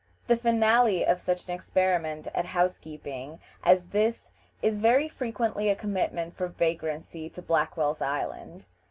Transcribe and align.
The 0.25 0.35
finale 0.35 1.05
of 1.05 1.21
such 1.21 1.45
an 1.45 1.51
experiment 1.51 2.25
at 2.33 2.43
housekeeping 2.45 3.39
as 3.63 3.89
this 3.89 4.31
is 4.63 4.79
very 4.79 5.07
frequently 5.07 5.69
a 5.69 5.75
commitment 5.75 6.35
for 6.35 6.47
vagrancy 6.47 7.29
to 7.29 7.39
Blackwell's 7.43 8.01
Island. 8.01 8.65